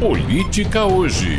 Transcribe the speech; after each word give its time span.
Política 0.00 0.86
Hoje, 0.86 1.38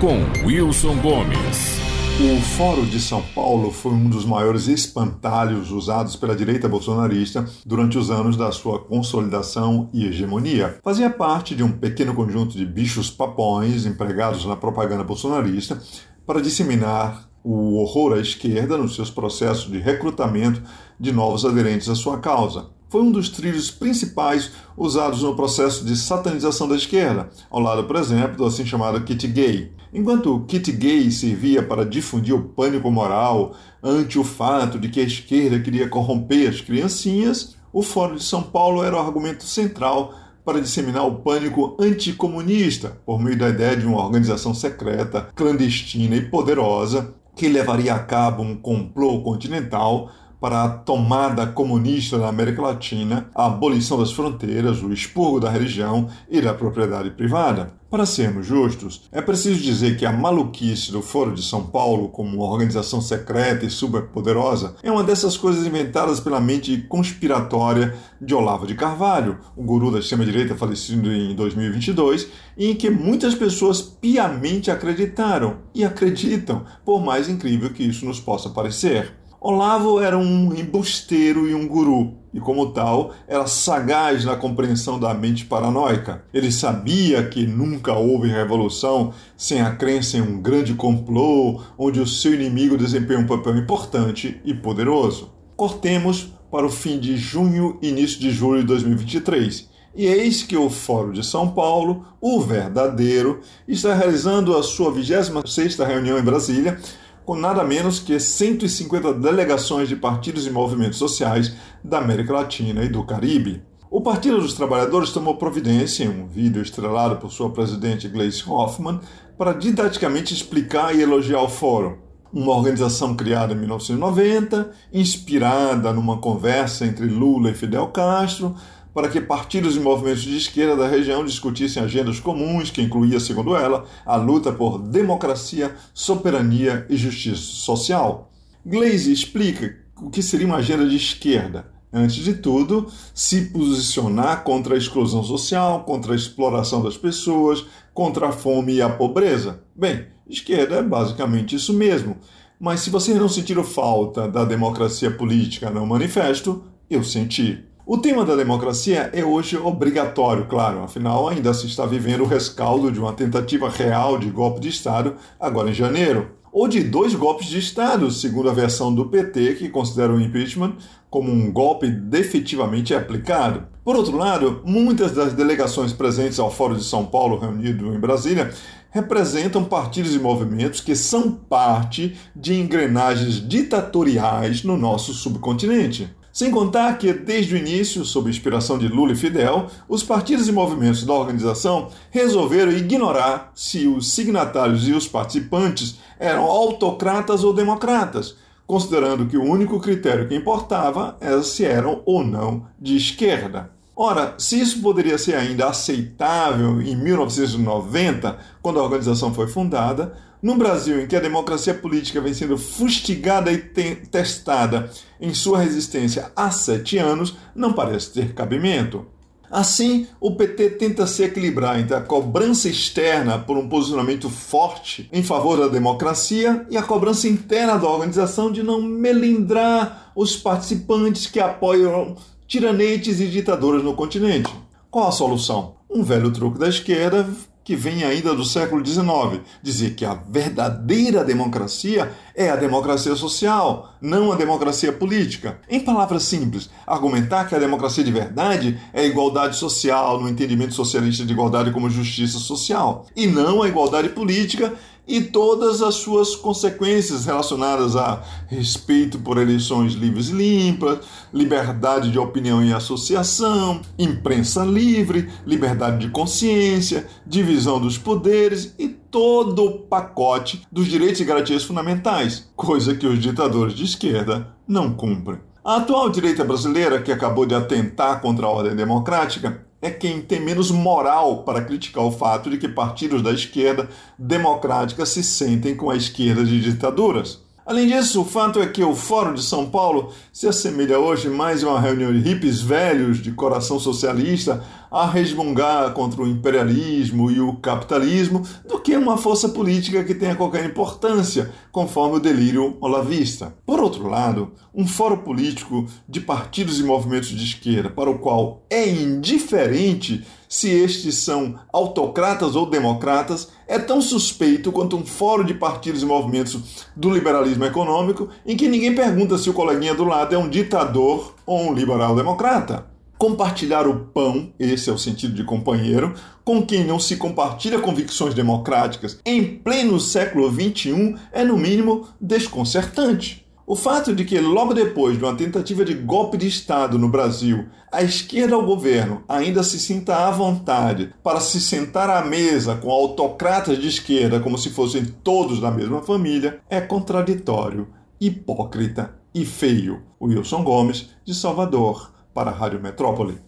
com 0.00 0.44
Wilson 0.44 0.96
Gomes. 0.96 1.78
O 2.20 2.40
Fórum 2.56 2.84
de 2.86 2.98
São 2.98 3.22
Paulo 3.22 3.70
foi 3.70 3.92
um 3.92 4.08
dos 4.08 4.24
maiores 4.24 4.66
espantalhos 4.66 5.70
usados 5.70 6.16
pela 6.16 6.34
direita 6.34 6.68
bolsonarista 6.68 7.48
durante 7.64 7.96
os 7.96 8.10
anos 8.10 8.36
da 8.36 8.50
sua 8.50 8.80
consolidação 8.80 9.88
e 9.94 10.06
hegemonia. 10.06 10.80
Fazia 10.82 11.08
parte 11.08 11.54
de 11.54 11.62
um 11.62 11.70
pequeno 11.70 12.12
conjunto 12.14 12.58
de 12.58 12.66
bichos 12.66 13.12
papões 13.12 13.86
empregados 13.86 14.44
na 14.44 14.56
propaganda 14.56 15.04
bolsonarista 15.04 15.80
para 16.26 16.42
disseminar 16.42 17.30
o 17.44 17.76
horror 17.76 18.14
à 18.14 18.20
esquerda 18.20 18.76
nos 18.76 18.96
seus 18.96 19.08
processos 19.08 19.70
de 19.70 19.78
recrutamento 19.78 20.60
de 20.98 21.12
novos 21.12 21.44
aderentes 21.44 21.88
à 21.88 21.94
sua 21.94 22.18
causa 22.18 22.73
foi 22.94 23.02
um 23.02 23.10
dos 23.10 23.28
trilhos 23.28 23.72
principais 23.72 24.52
usados 24.76 25.20
no 25.20 25.34
processo 25.34 25.84
de 25.84 25.96
satanização 25.96 26.68
da 26.68 26.76
esquerda, 26.76 27.28
ao 27.50 27.58
lado, 27.58 27.82
por 27.82 27.96
exemplo, 27.96 28.36
do 28.36 28.46
assim 28.46 28.64
chamado 28.64 29.02
kit 29.02 29.26
gay. 29.26 29.72
Enquanto 29.92 30.32
o 30.32 30.44
kit 30.44 30.70
gay 30.70 31.10
servia 31.10 31.60
para 31.60 31.84
difundir 31.84 32.32
o 32.32 32.50
pânico 32.50 32.88
moral 32.92 33.56
ante 33.82 34.16
o 34.16 34.22
fato 34.22 34.78
de 34.78 34.88
que 34.88 35.00
a 35.00 35.02
esquerda 35.02 35.58
queria 35.58 35.88
corromper 35.88 36.48
as 36.48 36.60
criancinhas, 36.60 37.56
o 37.72 37.82
Fórum 37.82 38.14
de 38.14 38.22
São 38.22 38.44
Paulo 38.44 38.84
era 38.84 38.94
o 38.94 39.00
argumento 39.00 39.42
central 39.42 40.14
para 40.44 40.60
disseminar 40.60 41.04
o 41.04 41.16
pânico 41.16 41.76
anticomunista 41.80 42.96
por 43.04 43.20
meio 43.20 43.36
da 43.36 43.48
ideia 43.48 43.76
de 43.76 43.88
uma 43.88 44.04
organização 44.04 44.54
secreta, 44.54 45.30
clandestina 45.34 46.14
e 46.14 46.30
poderosa 46.30 47.12
que 47.34 47.48
levaria 47.48 47.92
a 47.92 47.98
cabo 47.98 48.44
um 48.44 48.54
complô 48.54 49.20
continental 49.20 50.12
para 50.40 50.64
a 50.64 50.68
tomada 50.68 51.46
comunista 51.46 52.18
na 52.18 52.28
América 52.28 52.62
Latina, 52.62 53.28
a 53.34 53.46
abolição 53.46 53.98
das 53.98 54.12
fronteiras, 54.12 54.82
o 54.82 54.92
expurgo 54.92 55.40
da 55.40 55.50
religião 55.50 56.08
e 56.30 56.40
da 56.40 56.52
propriedade 56.52 57.10
privada. 57.10 57.72
Para 57.94 58.06
sermos 58.06 58.44
justos, 58.44 59.02
é 59.12 59.22
preciso 59.22 59.62
dizer 59.62 59.96
que 59.96 60.04
a 60.04 60.10
maluquice 60.10 60.90
do 60.90 61.00
Foro 61.00 61.32
de 61.32 61.44
São 61.44 61.64
Paulo, 61.64 62.08
como 62.08 62.38
uma 62.38 62.50
organização 62.50 63.00
secreta 63.00 63.64
e 63.64 63.70
superpoderosa, 63.70 64.74
é 64.82 64.90
uma 64.90 65.04
dessas 65.04 65.36
coisas 65.36 65.64
inventadas 65.64 66.18
pela 66.18 66.40
mente 66.40 66.76
conspiratória 66.88 67.96
de 68.20 68.34
Olavo 68.34 68.66
de 68.66 68.74
Carvalho, 68.74 69.38
o 69.56 69.62
guru 69.62 69.92
da 69.92 70.00
extrema-direita 70.00 70.56
falecido 70.56 71.12
em 71.12 71.36
2022, 71.36 72.26
e 72.58 72.72
em 72.72 72.74
que 72.74 72.90
muitas 72.90 73.32
pessoas 73.32 73.80
piamente 73.80 74.72
acreditaram 74.72 75.58
e 75.72 75.84
acreditam, 75.84 76.64
por 76.84 77.00
mais 77.00 77.28
incrível 77.28 77.70
que 77.70 77.84
isso 77.84 78.04
nos 78.06 78.18
possa 78.18 78.50
parecer. 78.50 79.14
Olavo 79.46 80.00
era 80.00 80.16
um 80.16 80.54
embusteiro 80.54 81.46
e 81.46 81.54
um 81.54 81.68
guru, 81.68 82.14
e 82.32 82.40
como 82.40 82.70
tal, 82.70 83.12
era 83.28 83.46
sagaz 83.46 84.24
na 84.24 84.36
compreensão 84.36 84.98
da 84.98 85.12
mente 85.12 85.44
paranoica. 85.44 86.24
Ele 86.32 86.50
sabia 86.50 87.22
que 87.28 87.46
nunca 87.46 87.92
houve 87.92 88.26
revolução 88.26 89.12
sem 89.36 89.60
a 89.60 89.72
crença 89.72 90.16
em 90.16 90.22
um 90.22 90.40
grande 90.40 90.72
complô 90.72 91.60
onde 91.76 92.00
o 92.00 92.06
seu 92.06 92.32
inimigo 92.32 92.78
desempenha 92.78 93.20
um 93.20 93.26
papel 93.26 93.58
importante 93.58 94.40
e 94.46 94.54
poderoso. 94.54 95.30
Cortemos 95.54 96.32
para 96.50 96.64
o 96.64 96.70
fim 96.70 96.98
de 96.98 97.14
junho 97.14 97.78
e 97.82 97.90
início 97.90 98.18
de 98.18 98.30
julho 98.30 98.62
de 98.62 98.66
2023. 98.68 99.68
E 99.94 100.06
eis 100.06 100.42
que 100.42 100.56
o 100.56 100.70
Fórum 100.70 101.12
de 101.12 101.24
São 101.24 101.50
Paulo, 101.50 102.06
o 102.18 102.40
verdadeiro, 102.40 103.40
está 103.68 103.94
realizando 103.94 104.56
a 104.56 104.62
sua 104.62 104.90
26ª 104.90 105.86
reunião 105.86 106.18
em 106.18 106.22
Brasília 106.22 106.80
com 107.24 107.34
nada 107.34 107.64
menos 107.64 107.98
que 107.98 108.20
150 108.20 109.14
delegações 109.14 109.88
de 109.88 109.96
partidos 109.96 110.46
e 110.46 110.50
movimentos 110.50 110.98
sociais 110.98 111.54
da 111.82 111.98
América 111.98 112.32
Latina 112.32 112.84
e 112.84 112.88
do 112.88 113.02
Caribe. 113.04 113.62
O 113.90 114.00
Partido 114.00 114.40
dos 114.40 114.54
Trabalhadores 114.54 115.10
tomou 115.10 115.36
providência, 115.36 116.04
em 116.04 116.08
um 116.08 116.26
vídeo 116.26 116.60
estrelado 116.60 117.16
por 117.16 117.30
sua 117.30 117.50
presidente 117.50 118.08
Gleice 118.08 118.42
Hoffmann, 118.48 119.00
para 119.38 119.52
didaticamente 119.52 120.34
explicar 120.34 120.94
e 120.94 121.00
elogiar 121.00 121.42
o 121.42 121.48
fórum. 121.48 121.96
Uma 122.32 122.52
organização 122.56 123.14
criada 123.14 123.54
em 123.54 123.56
1990, 123.56 124.72
inspirada 124.92 125.92
numa 125.92 126.18
conversa 126.18 126.84
entre 126.84 127.06
Lula 127.06 127.50
e 127.50 127.54
Fidel 127.54 127.86
Castro, 127.86 128.56
para 128.94 129.08
que 129.08 129.20
partidos 129.20 129.76
e 129.76 129.80
movimentos 129.80 130.22
de 130.22 130.36
esquerda 130.36 130.76
da 130.76 130.88
região 130.88 131.24
discutissem 131.24 131.82
agendas 131.82 132.20
comuns 132.20 132.70
que 132.70 132.80
incluía, 132.80 133.18
segundo 133.18 133.56
ela, 133.56 133.84
a 134.06 134.14
luta 134.14 134.52
por 134.52 134.78
democracia, 134.78 135.74
soberania 135.92 136.86
e 136.88 136.96
justiça 136.96 137.42
social. 137.42 138.30
Glaze 138.64 139.12
explica 139.12 139.76
o 140.00 140.08
que 140.10 140.22
seria 140.22 140.46
uma 140.46 140.58
agenda 140.58 140.88
de 140.88 140.96
esquerda. 140.96 141.74
Antes 141.92 142.24
de 142.24 142.34
tudo, 142.34 142.88
se 143.12 143.46
posicionar 143.50 144.42
contra 144.42 144.74
a 144.74 144.78
exclusão 144.78 145.22
social, 145.22 145.84
contra 145.84 146.12
a 146.12 146.16
exploração 146.16 146.82
das 146.82 146.96
pessoas, 146.96 147.64
contra 147.92 148.28
a 148.28 148.32
fome 148.32 148.74
e 148.74 148.82
a 148.82 148.88
pobreza. 148.88 149.62
Bem, 149.76 150.06
esquerda 150.28 150.76
é 150.76 150.82
basicamente 150.82 151.54
isso 151.54 151.72
mesmo. 151.72 152.16
Mas 152.58 152.80
se 152.80 152.90
vocês 152.90 153.16
não 153.16 153.28
sentiram 153.28 153.62
falta 153.62 154.26
da 154.26 154.44
democracia 154.44 155.10
política 155.10 155.70
no 155.70 155.86
manifesto, 155.86 156.64
eu 156.88 157.04
senti. 157.04 157.62
O 157.86 157.98
tema 157.98 158.24
da 158.24 158.34
democracia 158.34 159.10
é 159.12 159.22
hoje 159.22 159.58
obrigatório, 159.58 160.46
claro, 160.46 160.82
afinal 160.82 161.28
ainda 161.28 161.52
se 161.52 161.66
está 161.66 161.84
vivendo 161.84 162.22
o 162.22 162.26
rescaldo 162.26 162.90
de 162.90 162.98
uma 162.98 163.12
tentativa 163.12 163.68
real 163.68 164.16
de 164.16 164.30
golpe 164.30 164.58
de 164.58 164.70
Estado 164.70 165.16
agora 165.38 165.68
em 165.68 165.74
janeiro. 165.74 166.30
Ou 166.50 166.66
de 166.66 166.82
dois 166.82 167.14
golpes 167.14 167.46
de 167.46 167.58
Estado, 167.58 168.10
segundo 168.10 168.48
a 168.48 168.54
versão 168.54 168.94
do 168.94 169.10
PT, 169.10 169.56
que 169.56 169.68
considera 169.68 170.14
o 170.14 170.20
impeachment 170.20 170.76
como 171.10 171.30
um 171.30 171.52
golpe 171.52 171.90
definitivamente 171.90 172.94
aplicado. 172.94 173.66
Por 173.84 173.96
outro 173.96 174.16
lado, 174.16 174.62
muitas 174.64 175.12
das 175.12 175.34
delegações 175.34 175.92
presentes 175.92 176.38
ao 176.38 176.50
Fórum 176.50 176.76
de 176.76 176.84
São 176.84 177.04
Paulo, 177.04 177.38
reunido 177.38 177.94
em 177.94 178.00
Brasília, 178.00 178.50
representam 178.94 179.64
partidos 179.64 180.14
e 180.14 180.20
movimentos 180.20 180.80
que 180.80 180.94
são 180.94 181.32
parte 181.32 182.16
de 182.34 182.54
engrenagens 182.54 183.46
ditatoriais 183.46 184.62
no 184.62 184.76
nosso 184.76 185.12
subcontinente. 185.12 186.14
Sem 186.32 186.52
contar 186.52 186.96
que, 186.96 187.12
desde 187.12 187.56
o 187.56 187.58
início, 187.58 188.04
sob 188.04 188.30
inspiração 188.30 188.78
de 188.78 188.86
Lula 188.86 189.12
e 189.12 189.16
Fidel, 189.16 189.66
os 189.88 190.04
partidos 190.04 190.46
e 190.46 190.52
movimentos 190.52 191.04
da 191.04 191.12
organização 191.12 191.88
resolveram 192.12 192.70
ignorar 192.70 193.50
se 193.52 193.88
os 193.88 194.12
signatários 194.12 194.86
e 194.86 194.92
os 194.92 195.08
participantes 195.08 195.96
eram 196.16 196.44
autocratas 196.44 197.42
ou 197.42 197.52
democratas, 197.52 198.36
considerando 198.64 199.26
que 199.26 199.36
o 199.36 199.42
único 199.42 199.80
critério 199.80 200.28
que 200.28 200.36
importava 200.36 201.16
era 201.20 201.42
se 201.42 201.64
eram 201.64 202.00
ou 202.06 202.24
não 202.24 202.66
de 202.80 202.96
esquerda. 202.96 203.74
Ora, 203.96 204.34
se 204.38 204.60
isso 204.60 204.82
poderia 204.82 205.16
ser 205.16 205.36
ainda 205.36 205.68
aceitável 205.68 206.82
em 206.82 206.96
1990, 206.96 208.38
quando 208.60 208.80
a 208.80 208.82
organização 208.82 209.32
foi 209.32 209.46
fundada, 209.46 210.14
no 210.42 210.56
Brasil, 210.56 211.00
em 211.00 211.06
que 211.06 211.16
a 211.16 211.20
democracia 211.20 211.72
política 211.72 212.20
vem 212.20 212.34
sendo 212.34 212.58
fustigada 212.58 213.52
e 213.52 213.58
testada 213.58 214.90
em 215.20 215.32
sua 215.32 215.60
resistência 215.60 216.32
há 216.34 216.50
sete 216.50 216.98
anos, 216.98 217.36
não 217.54 217.72
parece 217.72 218.12
ter 218.12 218.34
cabimento. 218.34 219.06
Assim, 219.50 220.08
o 220.20 220.34
PT 220.34 220.70
tenta 220.70 221.06
se 221.06 221.22
equilibrar 221.22 221.78
entre 221.78 221.94
a 221.94 222.00
cobrança 222.00 222.68
externa 222.68 223.38
por 223.38 223.56
um 223.56 223.68
posicionamento 223.68 224.28
forte 224.28 225.08
em 225.12 225.22
favor 225.22 225.56
da 225.56 225.68
democracia 225.68 226.66
e 226.68 226.76
a 226.76 226.82
cobrança 226.82 227.28
interna 227.28 227.78
da 227.78 227.88
organização 227.88 228.50
de 228.50 228.64
não 228.64 228.82
melindrar 228.82 230.10
os 230.16 230.36
participantes 230.36 231.28
que 231.28 231.38
apoiam 231.38 232.16
tiranetes 232.46 233.20
e 233.20 233.26
ditadores 233.26 233.82
no 233.82 233.94
continente. 233.94 234.52
Qual 234.90 235.08
a 235.08 235.12
solução? 235.12 235.76
Um 235.90 236.02
velho 236.02 236.30
truque 236.30 236.58
da 236.58 236.68
esquerda 236.68 237.26
que 237.64 237.74
vem 237.74 238.04
ainda 238.04 238.34
do 238.34 238.44
século 238.44 238.84
XIX, 238.84 239.40
dizer 239.62 239.94
que 239.94 240.04
a 240.04 240.12
verdadeira 240.12 241.24
democracia 241.24 242.12
é 242.36 242.50
a 242.50 242.56
democracia 242.56 243.16
social, 243.16 243.94
não 244.02 244.30
a 244.30 244.36
democracia 244.36 244.92
política. 244.92 245.58
Em 245.68 245.80
palavras 245.80 246.24
simples, 246.24 246.68
argumentar 246.86 247.46
que 247.46 247.54
a 247.54 247.58
democracia 247.58 248.04
de 248.04 248.12
verdade 248.12 248.78
é 248.92 249.00
a 249.00 249.06
igualdade 249.06 249.56
social, 249.56 250.20
no 250.20 250.28
entendimento 250.28 250.74
socialista 250.74 251.24
de 251.24 251.32
igualdade 251.32 251.72
como 251.72 251.88
justiça 251.88 252.38
social, 252.38 253.06
e 253.16 253.26
não 253.26 253.62
a 253.62 253.68
igualdade 253.68 254.10
política 254.10 254.74
e 255.06 255.20
todas 255.20 255.82
as 255.82 255.96
suas 255.96 256.34
consequências 256.34 257.26
relacionadas 257.26 257.96
a 257.96 258.22
respeito 258.48 259.18
por 259.18 259.38
eleições 259.38 259.92
livres 259.92 260.28
e 260.28 260.32
limpas, 260.32 260.98
liberdade 261.32 262.10
de 262.10 262.18
opinião 262.18 262.64
e 262.64 262.72
associação, 262.72 263.80
imprensa 263.98 264.64
livre, 264.64 265.30
liberdade 265.46 265.98
de 266.06 266.10
consciência, 266.10 267.06
divisão 267.26 267.80
dos 267.80 267.98
poderes 267.98 268.74
e 268.78 268.88
todo 268.88 269.64
o 269.64 269.78
pacote 269.80 270.66
dos 270.72 270.86
direitos 270.86 271.20
e 271.20 271.24
garantias 271.24 271.62
fundamentais, 271.62 272.50
coisa 272.56 272.94
que 272.94 273.06
os 273.06 273.20
ditadores 273.20 273.74
de 273.74 273.84
esquerda 273.84 274.54
não 274.66 274.92
cumprem. 274.92 275.38
A 275.64 275.76
atual 275.76 276.10
direita 276.10 276.44
brasileira, 276.44 277.00
que 277.00 277.10
acabou 277.10 277.46
de 277.46 277.54
atentar 277.54 278.20
contra 278.20 278.44
a 278.44 278.50
ordem 278.50 278.76
democrática, 278.76 279.64
é 279.84 279.90
quem 279.90 280.22
tem 280.22 280.40
menos 280.40 280.70
moral 280.70 281.42
para 281.42 281.62
criticar 281.62 282.02
o 282.04 282.10
fato 282.10 282.48
de 282.48 282.56
que 282.56 282.66
partidos 282.66 283.20
da 283.20 283.30
esquerda 283.30 283.86
democrática 284.18 285.04
se 285.04 285.22
sentem 285.22 285.76
com 285.76 285.90
a 285.90 285.96
esquerda 285.96 286.42
de 286.42 286.58
ditaduras. 286.58 287.43
Além 287.66 287.88
disso, 287.88 288.20
o 288.20 288.24
fato 288.26 288.60
é 288.60 288.66
que 288.66 288.84
o 288.84 288.94
Fórum 288.94 289.32
de 289.32 289.42
São 289.42 289.64
Paulo 289.70 290.12
se 290.30 290.46
assemelha 290.46 290.98
hoje 290.98 291.30
mais 291.30 291.64
a 291.64 291.70
uma 291.70 291.80
reunião 291.80 292.12
de 292.12 292.18
hippies 292.18 292.60
velhos 292.60 293.22
de 293.22 293.32
coração 293.32 293.80
socialista 293.80 294.62
a 294.90 295.06
resmungar 295.06 295.92
contra 295.94 296.20
o 296.20 296.28
imperialismo 296.28 297.30
e 297.30 297.40
o 297.40 297.54
capitalismo 297.54 298.46
do 298.68 298.78
que 298.78 298.94
uma 298.94 299.16
força 299.16 299.48
política 299.48 300.04
que 300.04 300.14
tenha 300.14 300.36
qualquer 300.36 300.66
importância, 300.66 301.52
conforme 301.72 302.16
o 302.16 302.20
delírio 302.20 302.76
olavista. 302.82 303.54
Por 303.64 303.80
outro 303.80 304.08
lado, 304.08 304.52
um 304.74 304.86
fórum 304.86 305.16
político 305.16 305.86
de 306.06 306.20
partidos 306.20 306.78
e 306.78 306.84
movimentos 306.84 307.30
de 307.30 307.42
esquerda 307.42 307.88
para 307.88 308.10
o 308.10 308.18
qual 308.18 308.62
é 308.68 308.86
indiferente 308.86 310.22
se 310.54 310.70
estes 310.70 311.16
são 311.16 311.56
autocratas 311.72 312.54
ou 312.54 312.64
democratas, 312.64 313.48
é 313.66 313.76
tão 313.76 314.00
suspeito 314.00 314.70
quanto 314.70 314.96
um 314.96 315.04
fórum 315.04 315.44
de 315.44 315.52
partidos 315.52 316.00
e 316.00 316.06
movimentos 316.06 316.86
do 316.94 317.10
liberalismo 317.10 317.64
econômico 317.64 318.28
em 318.46 318.56
que 318.56 318.68
ninguém 318.68 318.94
pergunta 318.94 319.36
se 319.36 319.50
o 319.50 319.52
coleguinha 319.52 319.96
do 319.96 320.04
lado 320.04 320.32
é 320.32 320.38
um 320.38 320.48
ditador 320.48 321.34
ou 321.44 321.58
um 321.58 321.74
liberal 321.74 322.14
democrata. 322.14 322.86
Compartilhar 323.18 323.88
o 323.88 324.06
pão, 324.14 324.52
esse 324.56 324.88
é 324.88 324.92
o 324.92 324.98
sentido 324.98 325.34
de 325.34 325.42
companheiro, 325.42 326.14
com 326.44 326.64
quem 326.64 326.84
não 326.84 327.00
se 327.00 327.16
compartilha 327.16 327.80
convicções 327.80 328.32
democráticas 328.32 329.18
em 329.26 329.56
pleno 329.56 329.98
século 329.98 330.48
XXI 330.48 331.16
é, 331.32 331.42
no 331.42 331.56
mínimo, 331.56 332.06
desconcertante. 332.20 333.43
O 333.66 333.74
fato 333.74 334.14
de 334.14 334.26
que, 334.26 334.38
logo 334.38 334.74
depois 334.74 335.16
de 335.16 335.24
uma 335.24 335.34
tentativa 335.34 335.86
de 335.86 335.94
golpe 335.94 336.36
de 336.36 336.46
Estado 336.46 336.98
no 336.98 337.08
Brasil, 337.08 337.66
a 337.90 338.02
esquerda 338.02 338.54
ao 338.54 338.66
governo 338.66 339.24
ainda 339.26 339.62
se 339.62 339.78
sinta 339.78 340.26
à 340.26 340.30
vontade 340.30 341.14
para 341.22 341.40
se 341.40 341.58
sentar 341.60 342.10
à 342.10 342.22
mesa 342.22 342.76
com 342.76 342.90
autocratas 342.90 343.78
de 343.78 343.88
esquerda 343.88 344.38
como 344.38 344.58
se 344.58 344.68
fossem 344.68 345.06
todos 345.06 345.60
da 345.60 345.70
mesma 345.70 346.02
família 346.02 346.60
é 346.68 346.78
contraditório, 346.78 347.88
hipócrita 348.20 349.14
e 349.34 349.46
feio. 349.46 350.02
Wilson 350.20 350.62
Gomes, 350.62 351.10
de 351.24 351.34
Salvador, 351.34 352.12
para 352.34 352.50
a 352.50 352.54
Rádio 352.54 352.82
Metrópole. 352.82 353.43